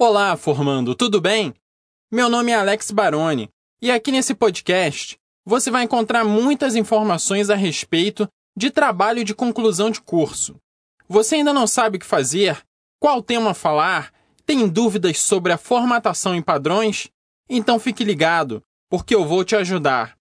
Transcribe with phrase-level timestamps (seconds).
[0.00, 1.52] Olá, formando, tudo bem?
[2.08, 3.48] Meu nome é Alex Baroni
[3.82, 9.90] e aqui nesse podcast você vai encontrar muitas informações a respeito de trabalho de conclusão
[9.90, 10.54] de curso.
[11.08, 12.62] Você ainda não sabe o que fazer?
[13.00, 14.12] Qual tema falar?
[14.46, 17.08] Tem dúvidas sobre a formatação em padrões?
[17.50, 20.16] Então fique ligado, porque eu vou te ajudar.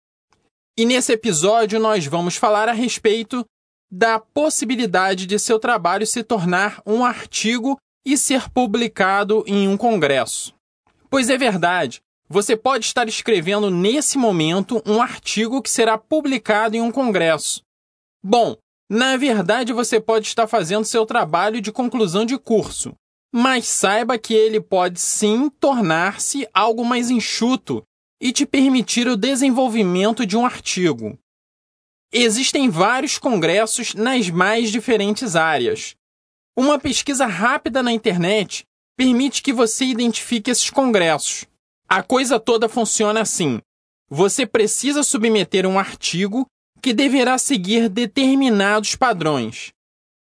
[0.76, 3.46] E nesse episódio nós vamos falar a respeito
[3.92, 7.78] da possibilidade de seu trabalho se tornar um artigo
[8.08, 10.54] e ser publicado em um congresso.
[11.10, 16.82] Pois é verdade, você pode estar escrevendo nesse momento um artigo que será publicado em
[16.82, 17.62] um congresso.
[18.24, 18.56] Bom,
[18.90, 22.96] na verdade você pode estar fazendo seu trabalho de conclusão de curso,
[23.30, 27.84] mas saiba que ele pode sim tornar-se algo mais enxuto
[28.22, 31.20] e te permitir o desenvolvimento de um artigo.
[32.10, 35.94] Existem vários congressos nas mais diferentes áreas,
[36.58, 38.66] uma pesquisa rápida na internet
[38.98, 41.46] permite que você identifique esses congressos.
[41.88, 43.62] A coisa toda funciona assim:
[44.10, 46.48] você precisa submeter um artigo
[46.82, 49.70] que deverá seguir determinados padrões.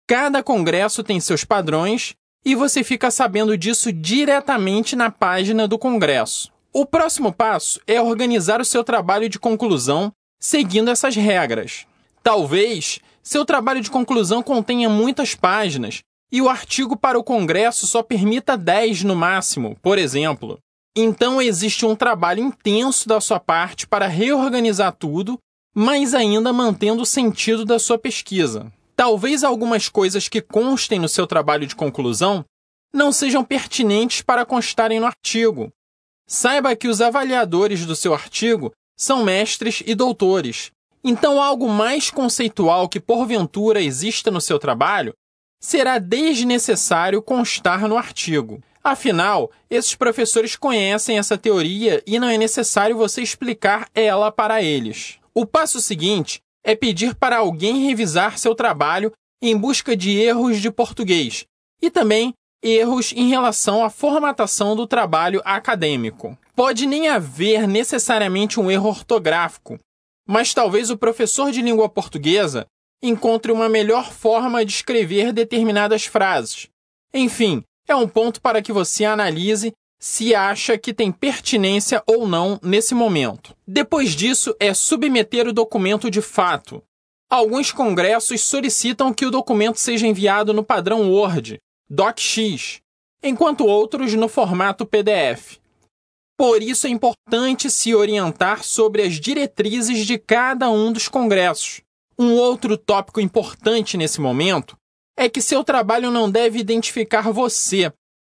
[0.08, 6.52] Cada congresso tem seus padrões e você fica sabendo disso diretamente na página do congresso.
[6.72, 11.86] O próximo passo é organizar o seu trabalho de conclusão seguindo essas regras.
[12.22, 18.02] Talvez seu trabalho de conclusão contenha muitas páginas e o artigo para o Congresso só
[18.02, 20.58] permita 10 no máximo, por exemplo.
[20.96, 25.38] Então existe um trabalho intenso da sua parte para reorganizar tudo,
[25.74, 28.72] mas ainda mantendo o sentido da sua pesquisa.
[28.96, 32.44] Talvez algumas coisas que constem no seu trabalho de conclusão
[32.94, 35.70] não sejam pertinentes para constarem no artigo.
[36.26, 40.70] Saiba que os avaliadores do seu artigo são mestres e doutores.
[41.04, 45.14] Então, algo mais conceitual que porventura exista no seu trabalho
[45.60, 48.62] será desnecessário constar no artigo.
[48.82, 55.18] Afinal, esses professores conhecem essa teoria e não é necessário você explicar ela para eles.
[55.34, 59.12] O passo seguinte é pedir para alguém revisar seu trabalho
[59.42, 61.44] em busca de erros de português
[61.82, 66.36] e também erros em relação à formatação do trabalho acadêmico.
[66.54, 69.78] Pode nem haver necessariamente um erro ortográfico,
[70.26, 72.66] mas talvez o professor de língua portuguesa
[73.02, 76.68] encontre uma melhor forma de escrever determinadas frases.
[77.12, 82.60] Enfim, é um ponto para que você analise se acha que tem pertinência ou não
[82.62, 83.56] nesse momento.
[83.66, 86.82] Depois disso, é submeter o documento de fato.
[87.28, 91.58] Alguns congressos solicitam que o documento seja enviado no padrão Word,
[91.88, 92.80] DocX,
[93.22, 95.58] enquanto outros no formato PDF.
[96.36, 101.80] Por isso é importante se orientar sobre as diretrizes de cada um dos congressos.
[102.18, 104.76] Um outro tópico importante nesse momento
[105.16, 107.92] é que seu trabalho não deve identificar você.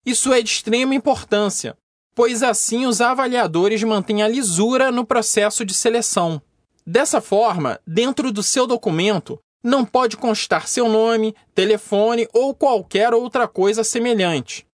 [0.05, 1.77] Isso é de extrema importância,
[2.15, 6.41] pois assim os avaliadores mantêm a lisura no processo de seleção.
[6.85, 13.47] Dessa forma, dentro do seu documento, não pode constar seu nome, telefone ou qualquer outra
[13.47, 14.65] coisa semelhante.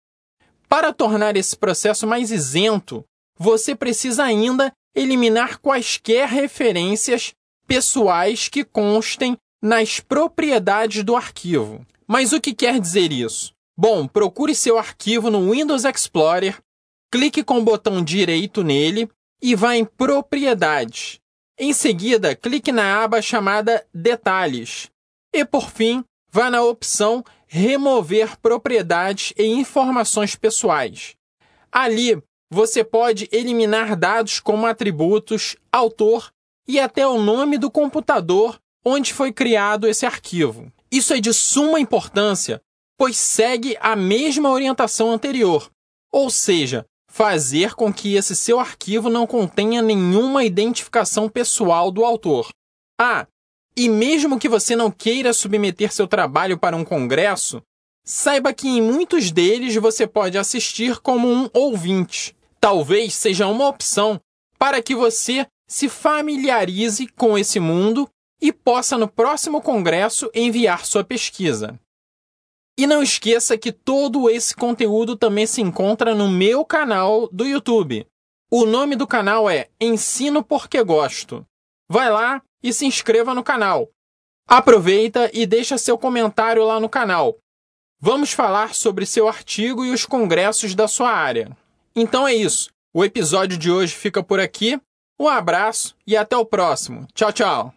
[0.69, 3.03] Para tornar esse processo mais isento,
[3.37, 7.33] você precisa ainda eliminar quaisquer referências
[7.67, 11.85] pessoais que constem nas propriedades do arquivo.
[12.07, 13.53] Mas o que quer dizer isso?
[13.77, 16.57] Bom, procure seu arquivo no Windows Explorer,
[17.11, 19.09] clique com o botão direito nele
[19.41, 21.19] e vá em Propriedades.
[21.57, 24.89] Em seguida, clique na aba chamada Detalhes.
[25.33, 27.23] E por fim, vá na opção
[27.55, 31.15] Remover propriedades e informações pessoais.
[31.71, 32.19] Ali,
[32.51, 36.31] você pode eliminar dados como atributos, autor
[36.67, 40.71] e até o nome do computador onde foi criado esse arquivo.
[40.91, 42.61] Isso é de suma importância,
[42.97, 45.71] pois segue a mesma orientação anterior,
[46.11, 52.49] ou seja, fazer com que esse seu arquivo não contenha nenhuma identificação pessoal do autor.
[52.99, 53.27] Ah,
[53.75, 57.61] e mesmo que você não queira submeter seu trabalho para um congresso,
[58.05, 62.35] saiba que em muitos deles você pode assistir como um ouvinte.
[62.59, 64.19] Talvez seja uma opção
[64.59, 68.07] para que você se familiarize com esse mundo
[68.39, 71.79] e possa no próximo congresso enviar sua pesquisa.
[72.77, 78.05] E não esqueça que todo esse conteúdo também se encontra no meu canal do YouTube.
[78.51, 81.43] O nome do canal é Ensino Porque Gosto.
[81.89, 83.89] Vai lá e se inscreva no canal.
[84.47, 87.35] Aproveita e deixa seu comentário lá no canal.
[87.99, 91.57] Vamos falar sobre seu artigo e os congressos da sua área.
[91.95, 92.69] Então é isso.
[92.93, 94.79] O episódio de hoje fica por aqui.
[95.19, 97.07] Um abraço e até o próximo.
[97.13, 97.73] Tchau, tchau.